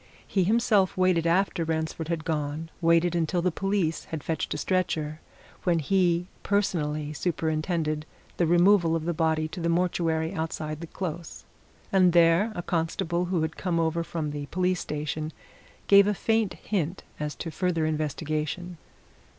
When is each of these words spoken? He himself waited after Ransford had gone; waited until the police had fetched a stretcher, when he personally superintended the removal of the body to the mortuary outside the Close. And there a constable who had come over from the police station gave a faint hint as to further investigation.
He 0.25 0.43
himself 0.45 0.97
waited 0.97 1.27
after 1.27 1.63
Ransford 1.63 2.07
had 2.07 2.25
gone; 2.25 2.71
waited 2.81 3.13
until 3.13 3.43
the 3.43 3.51
police 3.51 4.05
had 4.05 4.23
fetched 4.23 4.51
a 4.51 4.57
stretcher, 4.57 5.21
when 5.63 5.77
he 5.77 6.25
personally 6.41 7.13
superintended 7.13 8.07
the 8.37 8.47
removal 8.47 8.95
of 8.95 9.05
the 9.05 9.13
body 9.13 9.47
to 9.49 9.59
the 9.59 9.69
mortuary 9.69 10.33
outside 10.33 10.81
the 10.81 10.87
Close. 10.87 11.45
And 11.91 12.13
there 12.13 12.51
a 12.55 12.63
constable 12.63 13.25
who 13.25 13.43
had 13.43 13.57
come 13.57 13.79
over 13.79 14.03
from 14.03 14.31
the 14.31 14.47
police 14.47 14.79
station 14.79 15.33
gave 15.85 16.07
a 16.07 16.15
faint 16.15 16.53
hint 16.55 17.03
as 17.19 17.35
to 17.35 17.51
further 17.51 17.85
investigation. 17.85 18.79